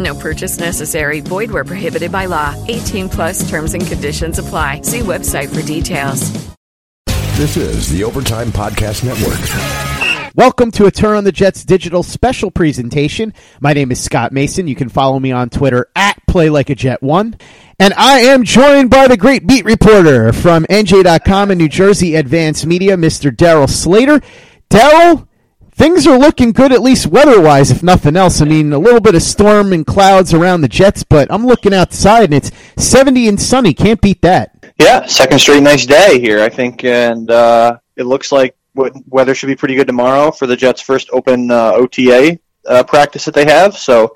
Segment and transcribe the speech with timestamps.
[0.00, 1.20] No purchase necessary.
[1.20, 2.56] Void where prohibited by law.
[2.68, 4.80] 18 plus terms and conditions apply.
[4.82, 6.50] See website for details.
[7.36, 9.38] This is the Overtime Podcast Network.
[10.36, 13.34] Welcome to a Turn on the Jets digital special presentation.
[13.60, 14.68] My name is Scott Mason.
[14.68, 17.40] You can follow me on Twitter at PlayLikeAJet1.
[17.78, 22.64] And I am joined by the great beat reporter from NJ.com and New Jersey Advanced
[22.64, 23.34] Media, Mr.
[23.34, 24.20] Darryl Slater.
[24.70, 25.26] Darryl,
[25.80, 28.42] things are looking good, at least weather-wise, if nothing else.
[28.42, 31.72] I mean, a little bit of storm and clouds around the Jets, but I'm looking
[31.72, 33.72] outside and it's 70 and sunny.
[33.72, 34.74] Can't beat that.
[34.78, 39.46] Yeah, second straight nice day here, I think, and uh, it looks like weather should
[39.46, 43.46] be pretty good tomorrow for the Jets' first open uh, OTA uh, practice that they
[43.46, 43.74] have.
[43.74, 44.14] So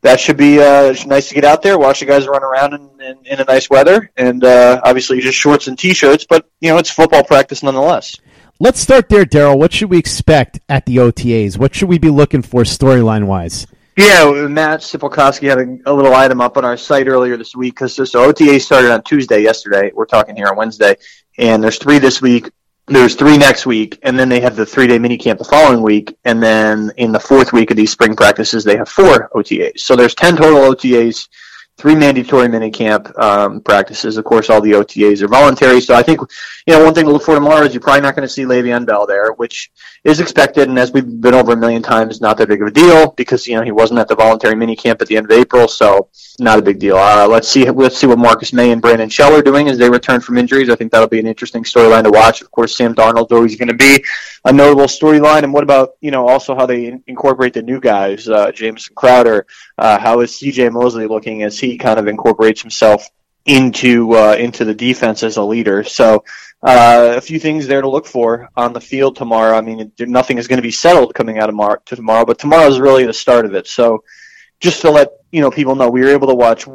[0.00, 3.00] that should be uh, nice to get out there, watch the guys run around in,
[3.02, 6.24] in, in a nice weather, and uh, obviously just shorts and t-shirts.
[6.26, 8.16] But you know, it's football practice nonetheless.
[8.58, 9.58] Let's start there, Darryl.
[9.58, 11.58] What should we expect at the OTAs?
[11.58, 13.66] What should we be looking for storyline wise?
[13.98, 17.74] Yeah, Matt Sipolkowski had a, a, little item up on our site earlier this week
[17.74, 19.90] because so OTA started on Tuesday yesterday.
[19.94, 20.96] We're talking here on Wednesday,
[21.36, 22.50] and there's three this week.
[22.86, 25.82] There's three next week, and then they have the three day mini camp the following
[25.82, 29.80] week, and then in the fourth week of these spring practices, they have four OTAs.
[29.80, 31.28] So there's ten total OTAs
[31.78, 34.16] three mandatory minicamp um, practices.
[34.16, 35.80] Of course, all the OTAs are voluntary.
[35.80, 36.20] So I think,
[36.66, 38.44] you know, one thing to look for tomorrow is you're probably not going to see
[38.44, 39.70] Le'Veon Bell there, which
[40.04, 40.68] is expected.
[40.68, 43.46] And as we've been over a million times, not that big of a deal because,
[43.46, 45.68] you know, he wasn't at the voluntary minicamp at the end of April.
[45.68, 46.96] So not a big deal.
[46.96, 47.68] Uh, let's see.
[47.70, 50.68] Let's see what Marcus Maye and Brandon Shell are doing as they return from injuries.
[50.68, 52.42] I think that'll be an interesting storyline to watch.
[52.42, 54.04] Of course, Sam Darnold's always going to be
[54.44, 55.44] a notable storyline.
[55.44, 59.46] And what about you know also how they incorporate the new guys, uh, Jamison Crowder?
[59.78, 60.70] Uh, how is C.J.
[60.70, 63.08] Mosley looking as he kind of incorporates himself
[63.44, 65.84] into uh, into the defense as a leader?
[65.84, 66.24] So.
[66.62, 69.56] Uh, a few things there to look for on the field tomorrow.
[69.56, 72.38] I mean, nothing is going to be settled coming out of mar- to tomorrow, but
[72.38, 73.66] tomorrow is really the start of it.
[73.68, 74.02] So,
[74.58, 76.66] just to let you know people know we were able to watch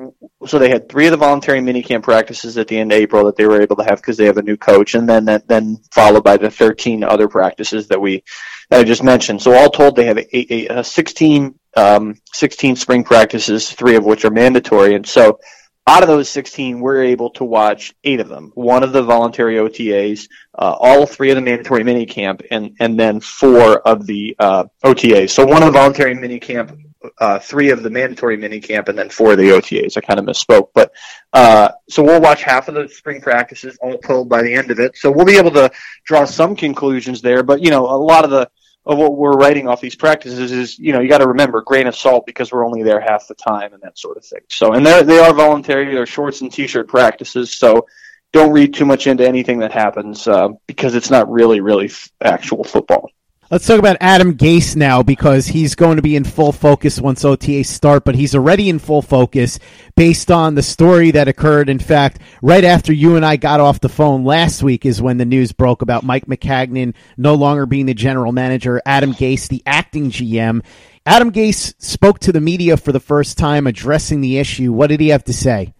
[0.45, 3.35] so they had three of the voluntary minicamp practices at the end of April that
[3.35, 6.23] they were able to have because they have a new coach and then then followed
[6.23, 8.23] by the 13 other practices that we
[8.71, 13.03] that I just mentioned so all told they have a, a 16 um, 16 spring
[13.03, 15.39] practices three of which are mandatory and so
[15.87, 18.51] out of those 16, we're able to watch eight of them.
[18.53, 23.19] One of the voluntary OTAs, uh, all three of the mandatory minicamp, and and then
[23.19, 25.31] four of the uh, OTAs.
[25.31, 26.77] So one of the voluntary minicamp
[27.17, 29.97] uh, three of the mandatory minicamp and then four of the OTAs.
[29.97, 30.91] I kind of misspoke, but
[31.33, 34.79] uh, so we'll watch half of the spring practices all told by the end of
[34.79, 34.95] it.
[34.97, 35.71] So we'll be able to
[36.05, 37.43] draw some conclusions there.
[37.43, 38.49] But you know, a lot of the
[38.85, 41.87] of what we're writing off these practices is you know you got to remember grain
[41.87, 44.41] of salt because we're only there half the time and that sort of thing.
[44.49, 45.93] So and they are voluntary.
[45.93, 47.51] They're shorts and t-shirt practices.
[47.51, 47.87] So
[48.33, 52.09] don't read too much into anything that happens uh, because it's not really really f-
[52.21, 53.11] actual football.
[53.51, 57.25] Let's talk about Adam Gase now because he's going to be in full focus once
[57.25, 59.59] OTA start, but he's already in full focus
[59.97, 61.67] based on the story that occurred.
[61.67, 65.17] In fact, right after you and I got off the phone last week is when
[65.17, 69.61] the news broke about Mike Maccagnan no longer being the general manager, Adam Gase, the
[69.65, 70.63] acting GM.
[71.05, 74.71] Adam Gase spoke to the media for the first time addressing the issue.
[74.71, 75.73] What did he have to say?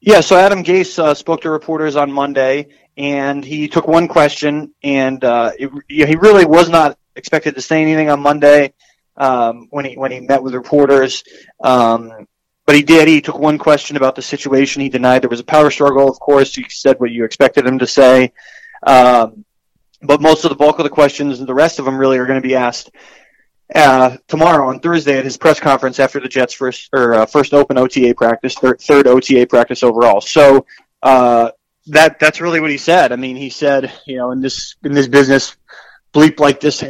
[0.00, 4.72] Yeah, so Adam Gase uh, spoke to reporters on Monday, and he took one question,
[4.82, 8.72] and uh, it, he really was not expected to say anything on Monday
[9.16, 11.24] um, when he when he met with reporters.
[11.60, 12.26] Um,
[12.64, 13.08] but he did.
[13.08, 14.82] He took one question about the situation.
[14.82, 16.08] He denied there was a power struggle.
[16.08, 18.32] Of course, he said what you expected him to say.
[18.84, 19.44] Um,
[20.00, 22.26] but most of the bulk of the questions and the rest of them really are
[22.26, 22.90] going to be asked
[23.74, 27.54] uh, tomorrow on Thursday at his press conference after the Jets' first or uh, first
[27.54, 30.20] open OTA practice, third, third OTA practice overall.
[30.20, 30.66] So
[31.02, 31.50] uh,
[31.86, 33.12] that that's really what he said.
[33.12, 35.56] I mean, he said, you know, in this in this business,
[36.12, 36.84] bleep like this.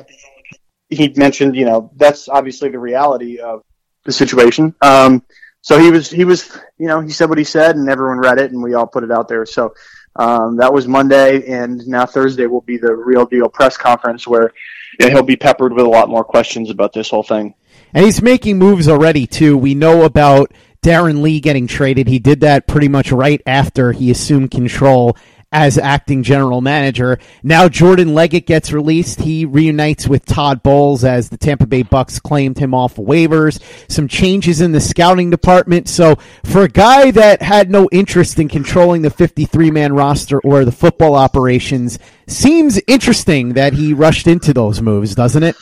[0.89, 3.63] He mentioned, you know, that's obviously the reality of
[4.05, 4.75] the situation.
[4.83, 5.23] Um,
[5.63, 8.39] so he was he was you know he said what he said, and everyone read
[8.39, 9.47] it, and we all put it out there.
[9.47, 9.75] So
[10.17, 14.53] um, that was Monday, and now Thursday will be the real deal press conference where
[14.99, 17.55] you know, he'll be peppered with a lot more questions about this whole thing.
[17.95, 19.57] And he's making moves already too.
[19.57, 20.53] We know about
[20.83, 22.09] Darron Lee getting traded.
[22.09, 25.17] He did that pretty much right after he assumed control
[25.53, 27.19] as acting general manager.
[27.43, 29.21] Now Jordan Leggett gets released.
[29.21, 33.61] He reunites with Todd Bowles as the Tampa Bay Bucks claimed him off waivers.
[33.89, 35.89] Some changes in the scouting department.
[35.89, 40.65] So for a guy that had no interest in controlling the 53 man roster or
[40.65, 45.57] the football operations, seems interesting that he rushed into those moves, doesn't it?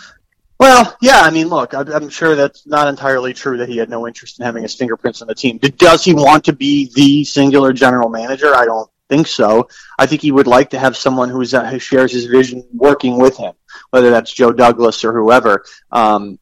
[0.61, 4.07] Well, yeah, I mean, look, I'm sure that's not entirely true that he had no
[4.07, 5.57] interest in having his fingerprints on the team.
[5.57, 8.55] Does he want to be the singular general manager?
[8.55, 9.69] I don't think so.
[9.99, 13.19] I think he would like to have someone who's uh, who shares his vision working
[13.19, 13.53] with him,
[13.91, 15.65] whether that's Joe Douglas or whoever.
[15.91, 16.39] Um,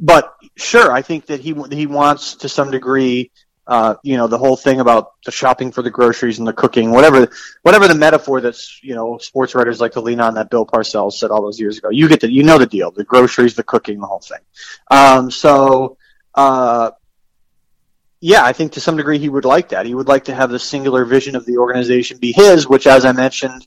[0.00, 3.30] but sure, I think that he he wants to some degree.
[3.66, 6.90] Uh, you know the whole thing about the shopping for the groceries and the cooking,
[6.90, 7.26] whatever,
[7.62, 11.14] whatever the metaphor that's you know sports writers like to lean on that Bill Parcells
[11.14, 11.88] said all those years ago.
[11.90, 14.40] You get the, you know the deal, the groceries, the cooking, the whole thing.
[14.90, 15.96] Um, so
[16.34, 16.90] uh,
[18.24, 19.84] yeah, I think to some degree he would like that.
[19.84, 23.04] He would like to have the singular vision of the organization be his, which, as
[23.04, 23.66] I mentioned,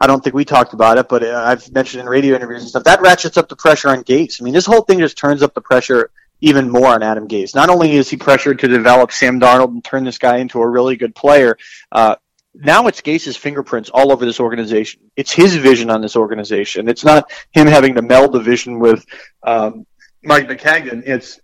[0.00, 2.70] I don't think we talked about it, but uh, I've mentioned in radio interviews and
[2.70, 2.84] stuff.
[2.84, 4.40] That ratchets up the pressure on Gase.
[4.40, 7.52] I mean, this whole thing just turns up the pressure even more on Adam Gase.
[7.52, 10.68] Not only is he pressured to develop Sam Darnold and turn this guy into a
[10.68, 11.58] really good player,
[11.90, 12.14] uh,
[12.54, 15.10] now it's Gase's fingerprints all over this organization.
[15.16, 16.88] It's his vision on this organization.
[16.88, 19.04] It's not him having to meld the vision with
[19.42, 19.84] um,
[20.22, 21.02] Mike Maccagnan.
[21.06, 21.40] It's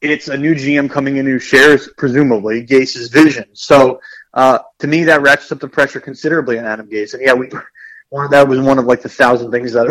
[0.00, 3.46] it's a new GM coming in who shares, presumably, Gase's vision.
[3.52, 4.00] So
[4.34, 7.14] uh, to me, that ratchets up the pressure considerably on Adam Gase.
[7.14, 7.50] And yeah, we
[8.10, 9.86] one that was one of like the thousand things that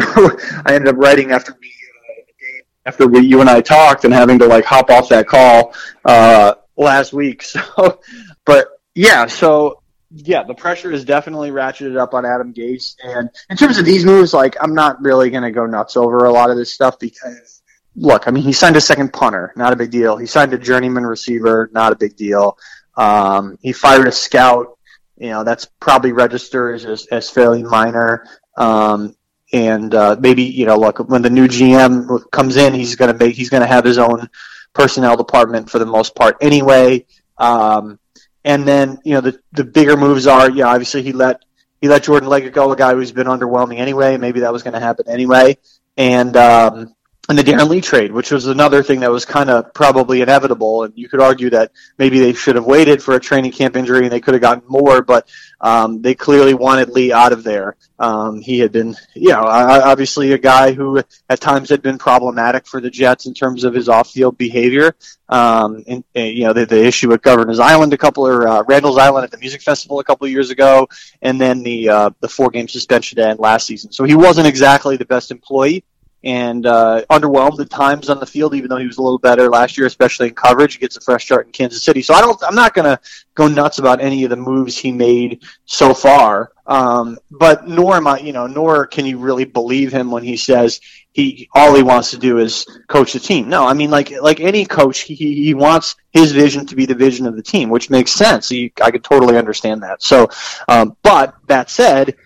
[0.66, 4.40] I ended up writing after we uh, after we, you and I talked and having
[4.40, 5.74] to like hop off that call
[6.06, 7.44] uh, last week.
[7.76, 8.00] So,
[8.46, 9.82] but yeah, so
[10.12, 12.96] yeah, the pressure is definitely ratcheted up on Adam Gase.
[13.04, 16.20] And in terms of these moves, like I'm not really going to go nuts over
[16.20, 17.57] a lot of this stuff because
[17.98, 20.16] look, I mean, he signed a second punter, not a big deal.
[20.18, 22.58] He signed a journeyman receiver, not a big deal.
[22.96, 24.78] Um, he fired a scout.
[25.18, 28.28] You know, that's probably registered as, as fairly minor.
[28.56, 29.16] Um,
[29.52, 33.36] and uh, maybe you know, look, when the new GM comes in, he's to make
[33.36, 34.30] he's to have his own
[34.74, 37.06] personnel department for the most part anyway.
[37.38, 38.00] Um,
[38.44, 41.44] and then you know, the the bigger moves are, yeah, obviously he let
[41.82, 44.18] he let Jordan Leggett go, a guy who's been underwhelming anyway.
[44.18, 45.58] Maybe that was going to happen anyway.
[45.96, 46.94] And um,
[47.30, 50.84] and the Darron Lee trade, which was another thing that was kind of probably inevitable.
[50.84, 54.04] And you could argue that maybe they should have waited for a training camp injury
[54.04, 55.28] and they could have gotten more, but
[55.60, 57.76] um, they clearly wanted Lee out of there.
[58.00, 62.66] Um, he had been, you know, obviously a guy who at times had been problematic
[62.66, 64.96] for the Jets in terms of his off-field behavior.
[65.28, 68.64] Um, and, and, you know, the, the issue at Governor's Island a couple or uh,
[68.64, 70.88] Randall's Island at the music festival a couple of years ago,
[71.22, 73.92] and then the uh, the four-game suspension to end last season.
[73.92, 75.84] So he wasn't exactly the best employee
[76.24, 79.50] and uh, underwhelmed at times on the field, even though he was a little better
[79.50, 80.74] last year, especially in coverage.
[80.74, 82.42] He gets a fresh start in Kansas City, so I don't.
[82.44, 83.00] I'm not going to
[83.36, 86.52] go nuts about any of the moves he made so far.
[86.66, 90.36] Um, but nor am I, you know, nor can you really believe him when he
[90.36, 90.82] says
[91.14, 93.50] he all he wants to do is coach the team.
[93.50, 96.94] No, I mean like like any coach, he he wants his vision to be the
[96.94, 98.52] vision of the team, which makes sense.
[98.52, 100.04] I could totally understand that.
[100.04, 100.30] So,
[100.68, 102.18] um, but that said,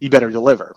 [0.00, 0.76] you better deliver.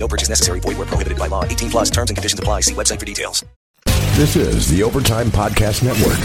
[0.00, 0.60] No purchase necessary.
[0.60, 1.44] Void where prohibited by law.
[1.44, 2.60] 18 plus terms and conditions apply.
[2.60, 3.44] See website for details.
[4.14, 6.18] This is the Overtime Podcast Network.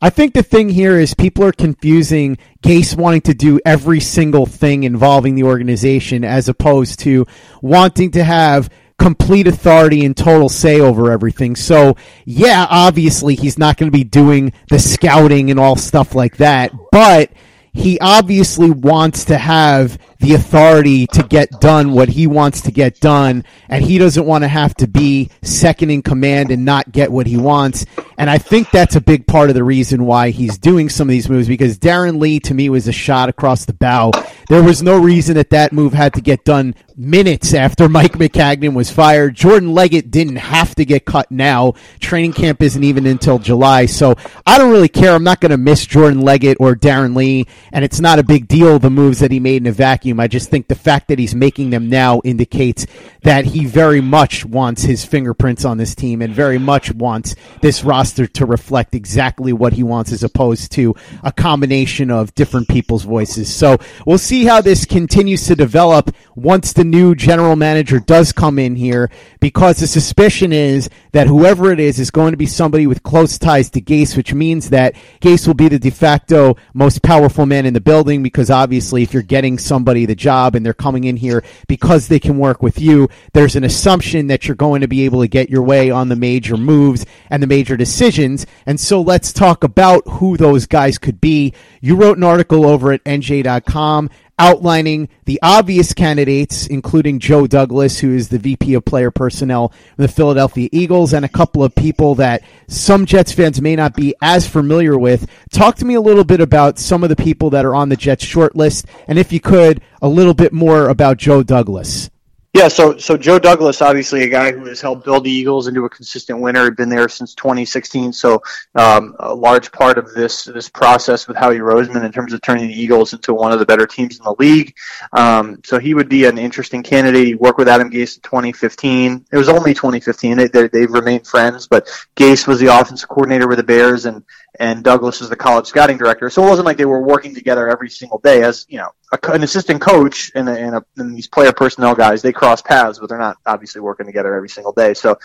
[0.00, 4.46] I think the thing here is people are confusing Gase wanting to do every single
[4.46, 7.26] thing involving the organization as opposed to
[7.62, 11.56] wanting to have complete authority and total say over everything.
[11.56, 16.36] So, yeah, obviously he's not going to be doing the scouting and all stuff like
[16.36, 17.32] that, but
[17.72, 22.98] he obviously wants to have the authority to get done what he wants to get
[23.00, 27.12] done, and he doesn't want to have to be second in command and not get
[27.12, 27.86] what he wants.
[28.16, 31.12] And I think that's a big part of the reason why he's doing some of
[31.12, 34.10] these moves because Darron Lee to me was a shot across the bow.
[34.48, 38.74] There was no reason that that move had to get done minutes after Mike Maccagnan
[38.74, 39.36] was fired.
[39.36, 41.74] Jordan Leggett didn't have to get cut now.
[42.00, 45.14] Training camp isn't even until July, so I don't really care.
[45.14, 48.48] I'm not going to miss Jordan Leggett or Darron Lee, and it's not a big
[48.48, 50.07] deal the moves that he made in a vacuum.
[50.16, 52.86] I just think the fact that he's making them now indicates
[53.22, 57.84] that he very much wants his fingerprints on this team and very much wants this
[57.84, 63.04] roster to reflect exactly what he wants as opposed to a combination of different people's
[63.04, 63.54] voices.
[63.54, 68.58] So we'll see how this continues to develop once the new general manager does come
[68.58, 69.10] in here
[69.40, 70.88] because the suspicion is
[71.18, 74.32] that whoever it is is going to be somebody with close ties to Gase, which
[74.32, 78.50] means that Gase will be the de facto most powerful man in the building because
[78.50, 82.38] obviously if you're getting somebody the job and they're coming in here because they can
[82.38, 85.64] work with you, there's an assumption that you're going to be able to get your
[85.64, 88.46] way on the major moves and the major decisions.
[88.64, 91.52] And so let's talk about who those guys could be.
[91.80, 98.14] You wrote an article over at NJ.com outlining the obvious candidates, including Joe Douglas, who
[98.14, 102.14] is the VP of Player Personnel for the Philadelphia Eagles, and a couple of people
[102.16, 105.28] that some Jets fans may not be as familiar with.
[105.50, 107.96] Talk to me a little bit about some of the people that are on the
[107.96, 112.10] Jets short list, and if you could, a little bit more about Joe Douglas.
[112.58, 115.84] Yeah, so so Joe Douglas, obviously a guy who has helped build the Eagles into
[115.84, 118.12] a consistent winner, had been there since 2016.
[118.12, 118.42] So
[118.74, 122.66] um, a large part of this this process with Howie Roseman in terms of turning
[122.66, 124.74] the Eagles into one of the better teams in the league.
[125.12, 127.28] Um, so he would be an interesting candidate.
[127.28, 129.26] He worked with Adam Gase in 2015.
[129.30, 130.36] It was only 2015.
[130.36, 131.86] They, they, they've remained friends, but
[132.16, 134.24] Gase was the offensive coordinator with the Bears, and
[134.58, 136.28] and Douglas is the college scouting director.
[136.28, 138.42] So it wasn't like they were working together every single day.
[138.42, 141.94] As you know, a, an assistant coach and, a, and, a, and these player personnel
[141.94, 144.94] guys, they cross paths, but they're not obviously working together every single day.
[144.94, 145.18] So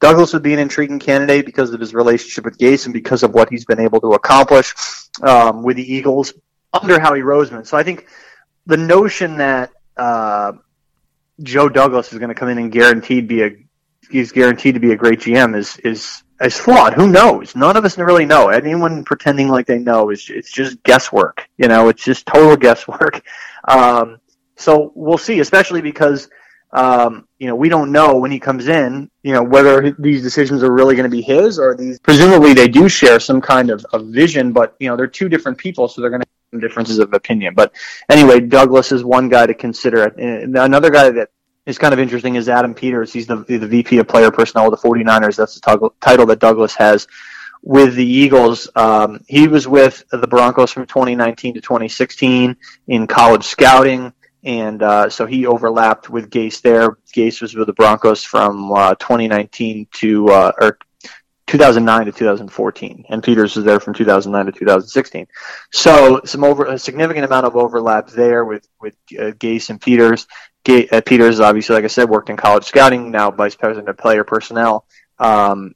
[0.00, 3.32] Douglas would be an intriguing candidate because of his relationship with Gase and because of
[3.32, 4.74] what he's been able to accomplish
[5.22, 6.32] um, with the Eagles
[6.72, 7.66] under Howie Roseman.
[7.66, 8.06] So I think
[8.66, 10.52] the notion that uh,
[11.42, 13.50] Joe Douglas is going to come in and guaranteed be a
[14.10, 16.94] he's guaranteed to be a great GM is is is flawed.
[16.94, 17.54] Who knows?
[17.54, 18.48] None of us really know.
[18.48, 21.48] Anyone pretending like they know is it's just guesswork.
[21.58, 23.22] You know, it's just total guesswork.
[23.68, 24.18] Um,
[24.56, 26.28] so we'll see, especially because
[26.72, 29.08] um, you know we don't know when he comes in.
[29.22, 32.00] You know whether these decisions are really going to be his or these.
[32.00, 35.58] Presumably, they do share some kind of, of vision, but you know they're two different
[35.58, 37.54] people, so they're going to have differences of opinion.
[37.54, 37.72] But
[38.10, 40.02] anyway, Douglas is one guy to consider.
[40.04, 41.30] And another guy that
[41.66, 43.12] is kind of interesting is Adam Peters.
[43.12, 45.36] He's the, the VP of player personnel with the 49ers.
[45.36, 47.06] That's the title that Douglas has
[47.62, 48.68] with the Eagles.
[48.74, 52.56] Um, he was with the Broncos from 2019 to 2016
[52.88, 54.12] in college scouting.
[54.44, 56.96] And uh, so he overlapped with Gase there.
[57.14, 60.78] Gase was with the Broncos from uh, 2019 to uh, or
[61.46, 65.26] 2009 to 2014, and Peters was there from 2009 to 2016.
[65.70, 70.26] So some over a significant amount of overlap there with with uh, Gase and Peters.
[70.68, 74.22] Uh, Peters, obviously, like I said, worked in college scouting, now vice president of player
[74.22, 74.84] personnel.
[75.18, 75.74] Um,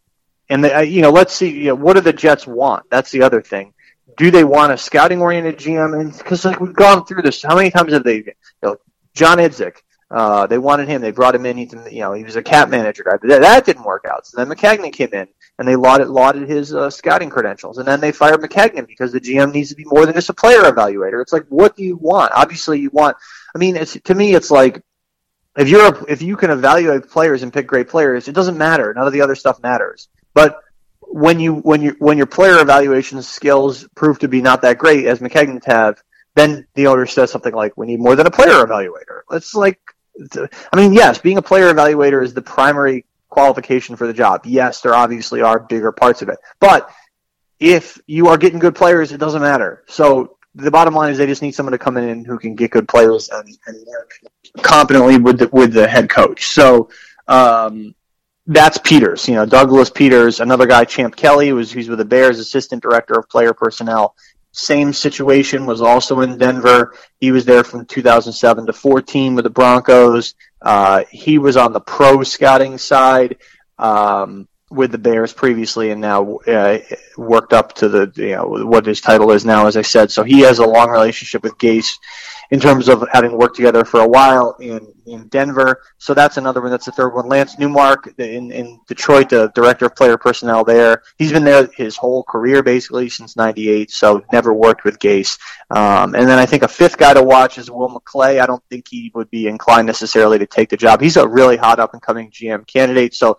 [0.49, 2.89] and the, uh, you know, let's see, you know, what do the Jets want?
[2.91, 3.75] That's the other thing.
[4.17, 6.01] Do they want a scouting oriented GM?
[6.01, 8.17] And because like we've gone through this, how many times have they?
[8.17, 8.77] You know,
[9.15, 9.79] John Idzik,
[10.11, 11.03] uh, they wanted him.
[11.03, 11.57] They brought him in.
[11.57, 13.17] He, you know, he was a cap manager guy.
[13.21, 14.27] But that, that didn't work out.
[14.27, 15.27] So then Maccagnan came in,
[15.59, 17.79] and they lauded lauded his uh, scouting credentials.
[17.79, 20.35] And then they fired Maccagnan because the GM needs to be more than just a
[20.35, 21.23] player evaluator.
[21.23, 22.33] It's like, what do you want?
[22.35, 23.17] Obviously, you want
[23.57, 24.83] I mean, to me, it's like
[25.57, 28.93] if you're a, if you can evaluate players and pick great players, it doesn't matter.
[28.93, 30.09] None of the other stuff matters.
[30.35, 30.61] But
[31.01, 35.07] when you when you when your player evaluation skills prove to be not that great,
[35.07, 36.03] as Maccagnan have,
[36.35, 39.81] then the owner says something like, "We need more than a player evaluator." It's like,
[40.35, 44.43] I mean, yes, being a player evaluator is the primary qualification for the job.
[44.45, 46.91] Yes, there obviously are bigger parts of it, but
[47.59, 49.85] if you are getting good players, it doesn't matter.
[49.87, 52.71] So the bottom line is they just need someone to come in who can get
[52.71, 54.13] good players and, and work
[54.63, 56.47] competently with the, with the head coach.
[56.47, 56.89] So
[57.29, 57.95] um,
[58.47, 59.29] that's Peters.
[59.29, 63.19] You know, Douglas Peters, another guy, Champ Kelly, was he's with the Bears, assistant director
[63.19, 64.15] of player personnel.
[64.53, 66.95] Same situation was also in Denver.
[67.21, 70.35] He was there from 2007 to 14 with the Broncos.
[70.61, 73.37] Uh, he was on the pro scouting side.
[73.79, 76.79] Um, with the Bears previously, and now uh,
[77.17, 80.11] worked up to the you know what his title is now, as I said.
[80.11, 81.99] So he has a long relationship with Gase
[82.51, 85.83] in terms of having worked together for a while in, in Denver.
[85.99, 86.71] So that's another one.
[86.71, 87.29] That's the third one.
[87.29, 91.03] Lance Newmark in, in Detroit, the director of player personnel there.
[91.19, 95.39] He's been there his whole career basically since 98, so never worked with Gase.
[95.71, 98.41] Um, and then I think a fifth guy to watch is Will McClay.
[98.41, 101.01] I don't think he would be inclined necessarily to take the job.
[101.01, 103.39] He's a really hot up and coming GM candidate, so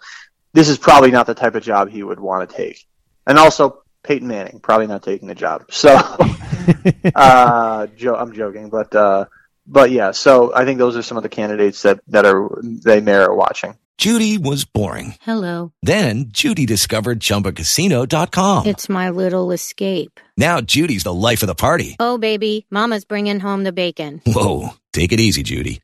[0.53, 2.85] this is probably not the type of job he would want to take.
[3.25, 5.65] And also, Peyton Manning probably not taking the job.
[5.69, 5.89] So,
[7.15, 9.25] uh, jo- I'm joking, but uh,
[9.65, 10.11] but yeah.
[10.11, 13.77] So I think those are some of the candidates that that are they merit watching.
[13.97, 15.15] Judy was boring.
[15.21, 15.73] Hello.
[15.81, 18.67] Then Judy discovered ChumbaCasino.com.
[18.67, 20.19] It's my little escape.
[20.37, 21.95] Now Judy's the life of the party.
[21.99, 24.21] Oh, baby, Mama's bringing home the bacon.
[24.27, 25.81] Whoa, take it easy, Judy.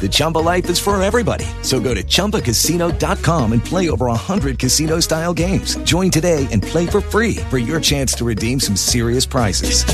[0.00, 1.44] The Chumba life is for everybody.
[1.62, 5.76] So go to ChumbaCasino.com and play over 100 casino style games.
[5.84, 9.84] Join today and play for free for your chance to redeem some serious prizes.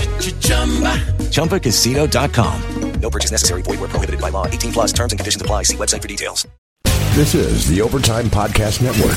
[1.31, 3.01] ChumbaCasino.com.
[3.01, 3.63] No purchase necessary.
[3.63, 4.47] Void where prohibited by law.
[4.47, 5.65] 18 plus terms and conditions apply.
[5.65, 6.47] See website for details.
[7.15, 9.17] This is the Overtime Podcast Network.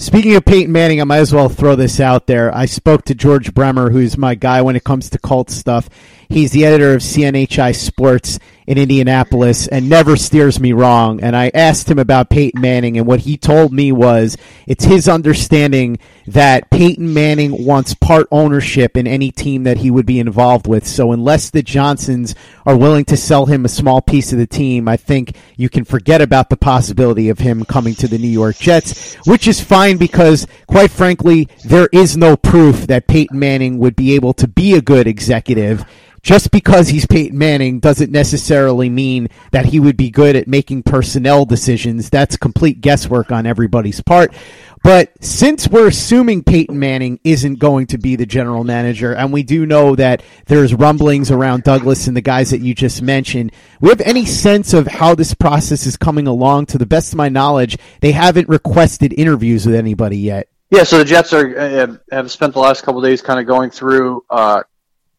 [0.00, 2.54] Speaking of Peyton Manning, I might as well throw this out there.
[2.54, 5.88] I spoke to George Bremer, who's my guy when it comes to Colts stuff.
[6.28, 11.22] He's the editor of CNHI Sports in Indianapolis and never steers me wrong.
[11.22, 15.08] And I asked him about Peyton Manning, and what he told me was it's his
[15.08, 20.66] understanding that Peyton Manning wants part ownership in any team that he would be involved
[20.66, 20.86] with.
[20.86, 24.88] So unless the Johnsons are willing to sell him a small piece of the team,
[24.88, 28.56] I think you can forget about the possibility of him coming to the New York
[28.56, 33.96] Jets, which is fine because, quite frankly, there is no proof that Peyton Manning would
[33.96, 35.84] be able to be a good executive
[36.24, 40.82] just because he's Peyton Manning doesn't necessarily mean that he would be good at making
[40.82, 42.08] personnel decisions.
[42.08, 44.34] That's complete guesswork on everybody's part.
[44.82, 49.42] But since we're assuming Peyton Manning isn't going to be the general manager, and we
[49.42, 53.90] do know that there's rumblings around Douglas and the guys that you just mentioned, we
[53.90, 56.66] have any sense of how this process is coming along?
[56.66, 60.48] To the best of my knowledge, they haven't requested interviews with anybody yet.
[60.70, 63.70] Yeah, so the Jets are uh, have spent the last couple days kind of going
[63.70, 64.62] through uh,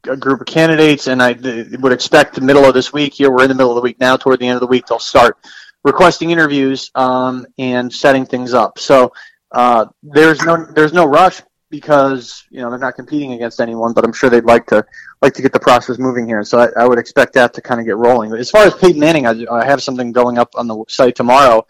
[0.07, 1.33] a group of candidates, and I
[1.79, 3.13] would expect the middle of this week.
[3.13, 4.17] Here, we're in the middle of the week now.
[4.17, 5.37] Toward the end of the week, they'll start
[5.83, 8.79] requesting interviews um, and setting things up.
[8.79, 9.13] So
[9.51, 14.03] uh, there's no there's no rush because you know they're not competing against anyone, but
[14.03, 14.85] I'm sure they'd like to
[15.21, 16.43] like to get the process moving here.
[16.43, 18.33] So I, I would expect that to kind of get rolling.
[18.33, 21.65] As far as Peyton Manning, I, I have something going up on the site tomorrow,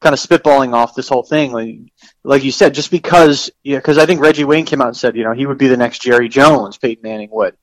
[0.00, 1.52] kind of spitballing off this whole thing.
[1.52, 1.78] Like,
[2.24, 5.24] like you said, just because, because I think Reggie Wayne came out and said, you
[5.24, 6.78] know, he would be the next Jerry Jones.
[6.78, 7.56] Peyton Manning would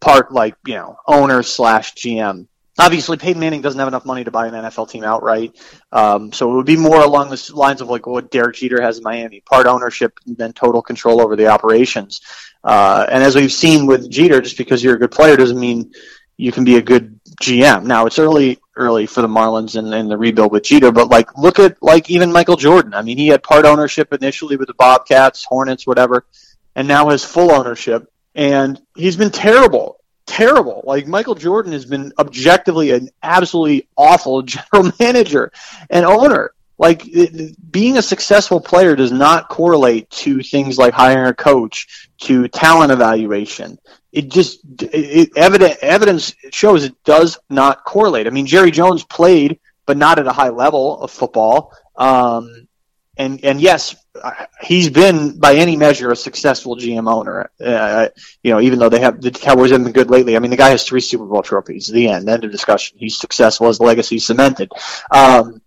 [0.00, 2.46] part like you know owner slash GM.
[2.78, 5.56] Obviously, Peyton Manning doesn't have enough money to buy an NFL team outright,
[5.92, 8.98] um, so it would be more along the lines of like what Derek Jeter has
[8.98, 12.22] in Miami: part ownership and then total control over the operations.
[12.64, 15.92] Uh, and as we've seen with Jeter, just because you're a good player doesn't mean
[16.36, 17.84] you can be a good GM.
[17.84, 21.36] Now it's early, early for the Marlins and, and the rebuild with Jeter, but like
[21.36, 22.94] look at like even Michael Jordan.
[22.94, 26.24] I mean, he had part ownership initially with the Bobcats, Hornets, whatever,
[26.74, 30.82] and now has full ownership and he's been terrible, terrible.
[30.84, 35.52] Like Michael Jordan has been objectively an absolutely awful general manager
[35.90, 36.52] and owner.
[36.82, 37.04] Like
[37.70, 42.90] being a successful player does not correlate to things like hiring a coach, to talent
[42.90, 43.78] evaluation.
[44.10, 48.26] It just it, evident evidence shows it does not correlate.
[48.26, 51.72] I mean, Jerry Jones played, but not at a high level of football.
[51.94, 52.66] Um,
[53.16, 53.94] and and yes,
[54.60, 57.50] he's been by any measure a successful GM owner.
[57.64, 58.08] Uh,
[58.42, 60.34] you know, even though they have the Cowboys haven't been good lately.
[60.34, 61.86] I mean, the guy has three Super Bowl trophies.
[61.86, 62.28] The end.
[62.28, 62.98] End of discussion.
[62.98, 63.68] He's successful.
[63.68, 64.72] His legacy cemented.
[65.12, 65.61] Um,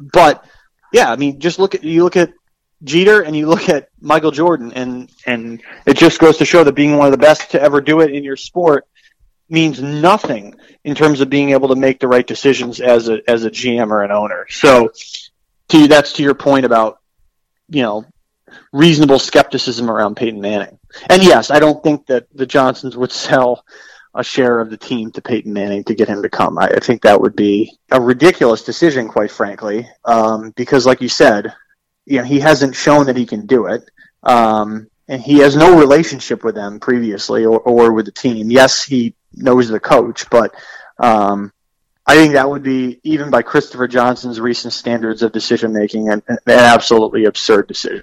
[0.00, 0.44] but
[0.92, 2.32] yeah, I mean, just look at you look at
[2.82, 6.72] Jeter and you look at Michael Jordan, and and it just goes to show that
[6.72, 8.86] being one of the best to ever do it in your sport
[9.48, 13.44] means nothing in terms of being able to make the right decisions as a as
[13.44, 14.46] a GM or an owner.
[14.48, 14.92] So
[15.68, 17.00] to that's to your point about
[17.68, 18.04] you know
[18.72, 20.78] reasonable skepticism around Peyton Manning.
[21.08, 23.64] And yes, I don't think that the Johnsons would sell
[24.14, 26.58] a share of the team to Peyton Manning to get him to come.
[26.58, 31.08] I, I think that would be a ridiculous decision, quite frankly, um, because, like you
[31.08, 31.54] said,
[32.06, 33.88] you know he hasn't shown that he can do it,
[34.22, 38.50] um, and he has no relationship with them previously or, or with the team.
[38.50, 40.54] Yes, he knows the coach, but
[40.98, 41.52] um,
[42.06, 46.22] I think that would be, even by Christopher Johnson's recent standards of decision making, an,
[46.28, 48.02] an absolutely absurd decision.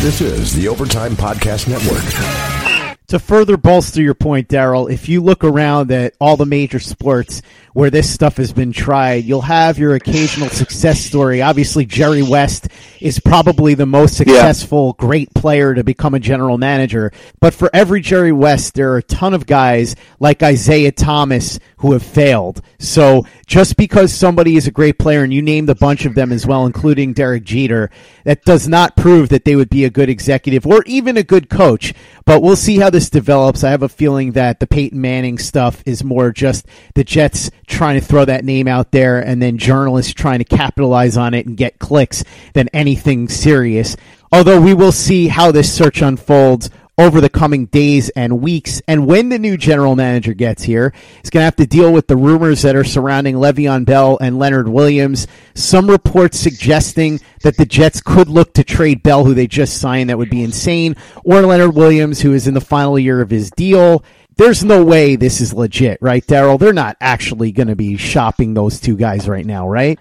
[0.00, 2.98] This is the Overtime Podcast Network.
[3.08, 7.42] To further bolster your point, Darryl, if you look around at all the major sports
[7.78, 11.40] where this stuff has been tried, you'll have your occasional success story.
[11.40, 12.66] Obviously, Jerry West
[13.00, 15.06] is probably the most successful, yeah.
[15.06, 17.12] great player to become a general manager.
[17.38, 21.92] But for every Jerry West, there are a ton of guys like Isaiah Thomas who
[21.92, 22.62] have failed.
[22.80, 26.32] So just because somebody is a great player, and you named a bunch of them
[26.32, 27.90] as well, including Derek Jeter,
[28.24, 31.48] that does not prove that they would be a good executive or even a good
[31.48, 31.94] coach.
[32.26, 33.62] But we'll see how this develops.
[33.62, 38.00] I have a feeling that the Peyton Manning stuff is more just the Jets trying
[38.00, 41.56] to throw that name out there and then journalists trying to capitalize on it and
[41.56, 43.96] get clicks than anything serious.
[44.32, 48.82] Although we will see how this search unfolds over the coming days and weeks.
[48.88, 52.08] And when the new general manager gets here, he's going to have to deal with
[52.08, 55.28] the rumors that are surrounding Le'Veon Bell and Leonard Williams.
[55.54, 60.10] Some reports suggesting that the Jets could look to trade Bell, who they just signed.
[60.10, 60.96] That would be insane.
[61.24, 64.04] Or Leonard Williams, who is in the final year of his deal.
[64.38, 66.58] There's no way this is legit, right, Darryl?
[66.58, 69.98] They're not actually going to be shopping those two guys right now, right?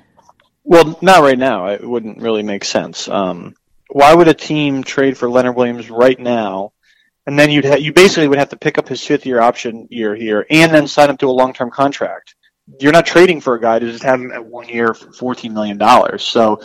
[0.63, 1.67] Well, not right now.
[1.67, 3.09] It wouldn't really make sense.
[3.09, 3.55] Um,
[3.89, 6.71] why would a team trade for Leonard Williams right now
[7.27, 9.87] and then you'd ha- you basically would have to pick up his fifth year option
[9.91, 12.35] year here and then sign him to a long term contract.
[12.79, 15.53] You're not trading for a guy to just have him at one year for fourteen
[15.53, 16.23] million dollars.
[16.23, 16.61] So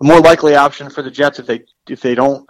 [0.00, 2.48] the more likely option for the Jets if they if they don't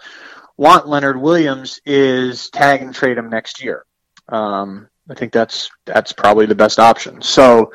[0.57, 3.85] want Leonard Williams is tag and trade him next year.
[4.29, 7.23] Um, I think that's that's probably the best option.
[7.23, 7.73] So,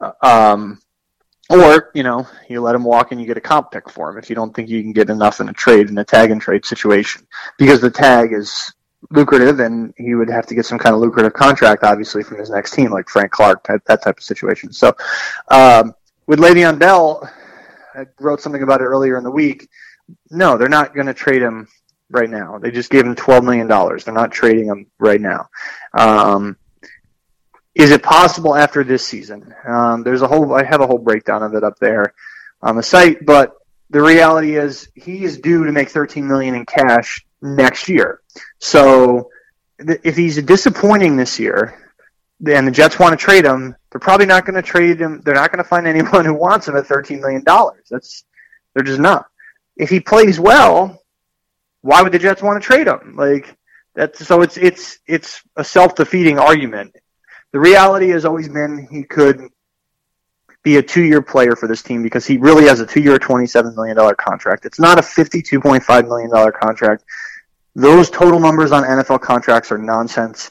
[0.00, 0.80] uh, um,
[1.48, 4.18] or you know, you let him walk and you get a comp pick for him
[4.18, 6.40] if you don't think you can get enough in a trade in a tag and
[6.40, 7.26] trade situation
[7.58, 8.72] because the tag is
[9.10, 12.50] lucrative, and he would have to get some kind of lucrative contract, obviously, from his
[12.50, 14.72] next team, like Frank Clark, type, that type of situation.
[14.72, 14.94] So,
[15.50, 15.94] um,
[16.26, 17.28] with Le'Veon Bell,
[17.94, 19.68] I wrote something about it earlier in the week.
[20.30, 21.66] No, they're not going to trade him
[22.10, 22.58] right now.
[22.58, 24.04] They just gave him twelve million dollars.
[24.04, 25.48] They're not trading him right now.
[25.94, 26.56] Um,
[27.74, 29.54] is it possible after this season?
[29.66, 30.52] Um, there's a whole.
[30.54, 32.14] I have a whole breakdown of it up there
[32.62, 33.54] on the site, but
[33.90, 38.20] the reality is he is due to make 13 million in cash next year.
[38.58, 39.30] So
[39.78, 41.90] if he's disappointing this year,
[42.46, 45.20] and the Jets want to trade him, they're probably not going to trade him.
[45.24, 47.86] They're not going to find anyone who wants him at thirteen million dollars.
[47.90, 48.24] That's
[48.74, 49.26] they're just not.
[49.76, 50.99] If he plays well,
[51.82, 53.14] why would the Jets want to trade him?
[53.16, 53.56] Like
[53.94, 56.94] that's so it's it's it's a self defeating argument.
[57.52, 59.48] The reality has always been he could
[60.62, 63.18] be a two year player for this team because he really has a two year,
[63.18, 64.66] twenty seven million dollar contract.
[64.66, 67.04] It's not a fifty two point five million dollar contract.
[67.74, 70.50] Those total numbers on NFL contracts are nonsense.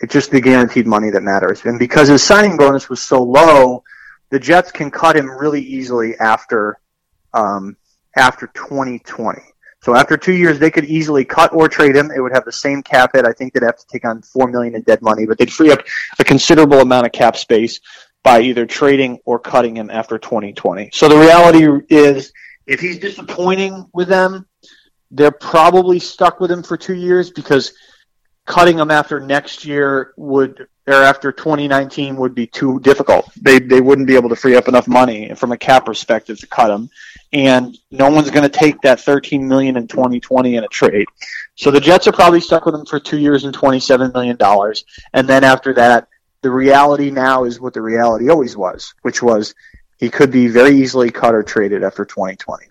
[0.00, 1.64] It's just the guaranteed money that matters.
[1.64, 3.82] And because his signing bonus was so low,
[4.30, 6.78] the Jets can cut him really easily after
[7.32, 7.76] um,
[8.16, 9.40] after 2020.
[9.82, 12.10] So after two years, they could easily cut or trade him.
[12.10, 13.24] It would have the same cap hit.
[13.24, 15.70] I think they'd have to take on four million in dead money, but they'd free
[15.70, 15.80] up
[16.18, 17.80] a considerable amount of cap space
[18.24, 20.90] by either trading or cutting him after 2020.
[20.92, 22.32] So the reality is,
[22.66, 24.46] if he's disappointing with them,
[25.10, 27.72] they're probably stuck with him for two years because
[28.48, 33.30] cutting them after next year would or after 2019 would be too difficult.
[33.40, 36.46] They they wouldn't be able to free up enough money from a cap perspective to
[36.46, 36.88] cut them,
[37.32, 41.06] and no one's going to take that 13 million in 2020 in a trade.
[41.56, 44.86] So the Jets are probably stuck with him for two years and 27 million dollars,
[45.12, 46.08] and then after that,
[46.40, 49.54] the reality now is what the reality always was, which was
[49.98, 52.64] he could be very easily cut or traded after 2020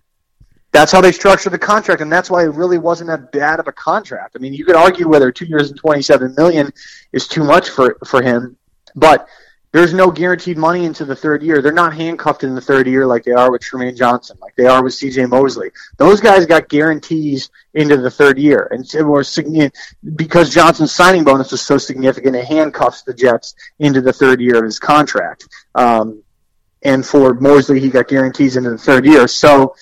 [0.77, 3.67] that's how they structured the contract, and that's why it really wasn't that bad of
[3.67, 4.35] a contract.
[4.35, 6.71] I mean, you could argue whether two years and twenty-seven million
[7.11, 8.57] is too much for for him,
[8.95, 9.27] but
[9.71, 11.61] there's no guaranteed money into the third year.
[11.61, 14.67] They're not handcuffed in the third year like they are with Trumaine Johnson, like they
[14.67, 15.25] are with C.J.
[15.25, 15.71] Mosley.
[15.97, 19.39] Those guys got guarantees into the third year, and it was
[20.15, 24.59] because Johnson's signing bonus was so significant, it handcuffs the Jets into the third year
[24.59, 25.47] of his contract.
[25.73, 26.21] Um,
[26.83, 29.27] and for Mosley, he got guarantees into the third year.
[29.27, 29.75] So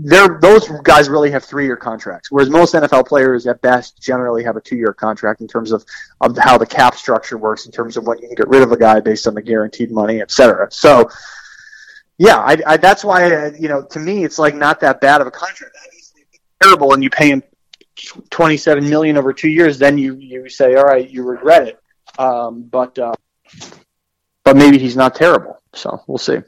[0.00, 4.44] they're those guys really have three year contracts, whereas most NFL players at best generally
[4.44, 5.84] have a two year contract in terms of,
[6.20, 8.72] of how the cap structure works in terms of when you can get rid of
[8.72, 10.70] a guy based on the guaranteed money, et cetera.
[10.70, 11.08] So,
[12.16, 15.26] yeah, I, I, that's why you know to me it's like not that bad of
[15.26, 15.76] a contract.
[16.60, 17.42] terrible and you pay him
[18.30, 21.80] 27 million over two years, then you, you say, all right, you regret it.
[22.18, 23.14] Um, but, uh,
[24.44, 25.60] but maybe he's not terrible.
[25.74, 26.38] So we'll see.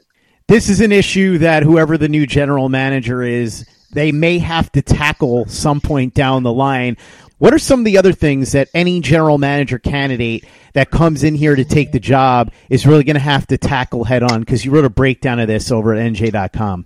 [0.51, 4.81] This is an issue that whoever the new general manager is, they may have to
[4.81, 6.97] tackle some point down the line.
[7.37, 11.35] What are some of the other things that any general manager candidate that comes in
[11.35, 14.41] here to take the job is really going to have to tackle head on?
[14.41, 16.85] Because you wrote a breakdown of this over at NJ.com.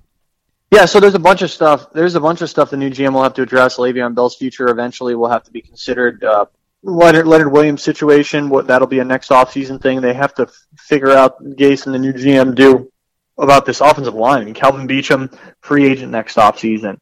[0.70, 1.92] Yeah, so there's a bunch of stuff.
[1.92, 3.78] There's a bunch of stuff the new GM will have to address.
[3.78, 6.24] Le'Veon Bell's future eventually will have to be considered.
[6.24, 6.46] Uh,
[6.84, 10.02] Leonard, Leonard Williams situation, what that'll be a next offseason thing.
[10.02, 12.92] They have to figure out Gase and the new GM do
[13.38, 14.42] about this offensive line.
[14.42, 17.00] I mean, Kelvin Beachum, free agent next offseason.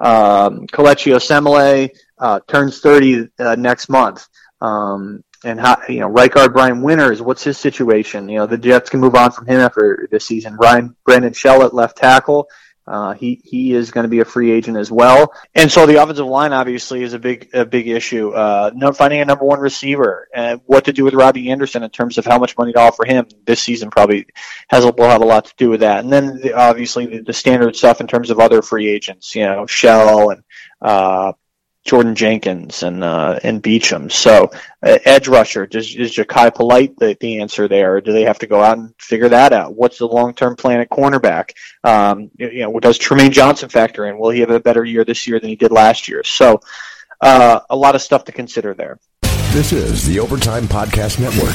[0.00, 4.28] Um, Kelechi Osemele uh, turns 30 uh, next month.
[4.60, 8.28] Um, and how, you know, right guard Brian Winters, what's his situation?
[8.28, 10.56] You know, the Jets can move on from him after this season.
[10.56, 12.48] Ryan Brandon Shellett, left tackle.
[12.86, 16.00] Uh, he he is going to be a free agent as well, and so the
[16.00, 18.30] offensive line obviously is a big a big issue.
[18.30, 21.90] Uh, no, finding a number one receiver and what to do with Robbie Anderson in
[21.90, 24.26] terms of how much money to offer him this season probably
[24.68, 26.04] has will have a lot to do with that.
[26.04, 29.44] And then the, obviously the, the standard stuff in terms of other free agents, you
[29.44, 30.42] know, Shell and
[30.80, 31.32] uh,
[31.86, 34.10] Jordan Jenkins and uh, and Beachum.
[34.10, 34.50] So
[34.82, 37.96] uh, edge rusher does is Jachai Polite the, the answer there?
[37.96, 39.74] Or do they have to go out and figure that out?
[39.74, 41.52] What's the long term plan at cornerback?
[41.84, 44.18] Um, you know, does Trumaine Johnson factor in?
[44.18, 46.22] Will he have a better year this year than he did last year?
[46.24, 46.60] So
[47.20, 48.98] uh, a lot of stuff to consider there.
[49.52, 51.54] This is the Overtime Podcast Network.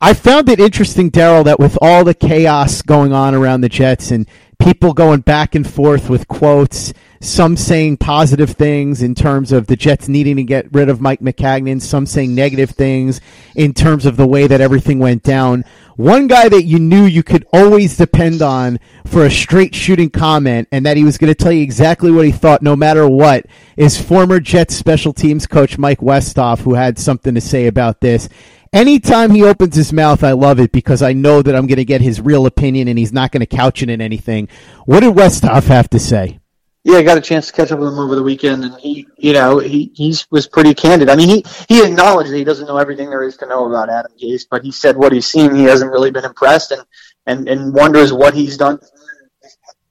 [0.00, 4.10] I found it interesting, Darryl, that with all the chaos going on around the Jets
[4.10, 9.66] and people going back and forth with quotes, some saying positive things in terms of
[9.66, 13.20] the Jets needing to get rid of Mike Maccagnan, some saying negative things
[13.54, 15.64] in terms of the way that everything went down.
[15.96, 20.68] One guy that you knew you could always depend on for a straight shooting comment
[20.70, 23.46] and that he was going to tell you exactly what he thought no matter what
[23.76, 28.28] is former Jets special teams coach Mike Westhoff, who had something to say about this.
[28.76, 31.84] Anytime he opens his mouth, I love it because I know that I'm going to
[31.86, 34.50] get his real opinion and he's not going to couch it in anything.
[34.84, 36.40] What did Westhoff have to say?
[36.84, 39.08] Yeah, I got a chance to catch up with him over the weekend, and he,
[39.16, 41.08] you know, he he was pretty candid.
[41.08, 43.88] I mean, he he acknowledged that he doesn't know everything there is to know about
[43.88, 46.82] Adam Gase, but he said what he's seen, he hasn't really been impressed, and
[47.24, 48.78] and and wonders what he's done.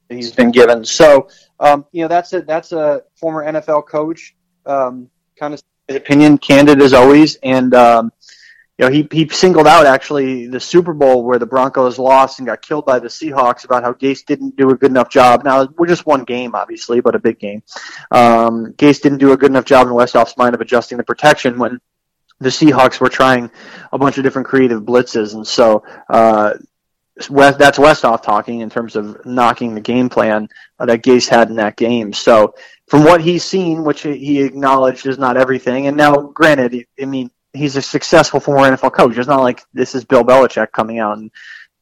[0.09, 0.85] He's been given.
[0.85, 1.27] So,
[1.59, 4.35] um, you know, that's a that's a former NFL coach,
[4.67, 8.11] um, kind of opinion, candid as always, and um,
[8.77, 12.45] you know, he, he singled out actually the Super Bowl where the Broncos lost and
[12.45, 15.45] got killed by the Seahawks about how Gase didn't do a good enough job.
[15.45, 17.63] Now, we're just one game, obviously, but a big game.
[18.11, 21.57] Um, Gase didn't do a good enough job in Westhoff's mind of adjusting the protection
[21.57, 21.79] when
[22.39, 23.49] the Seahawks were trying
[23.93, 25.35] a bunch of different creative blitzes.
[25.35, 26.55] And so, uh,
[27.29, 31.55] West, that's Westhoff talking in terms of knocking the game plan that Gase had in
[31.55, 32.11] that game.
[32.11, 32.55] So,
[32.87, 37.31] from what he's seen, which he acknowledged is not everything, and now, granted, I mean,
[37.55, 39.17] he's a successful former NFL coach.
[39.17, 41.31] It's not like this is Bill Belichick coming out and,